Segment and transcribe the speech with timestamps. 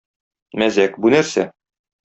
[0.63, 1.47] Мәзәк: бу нәрсә?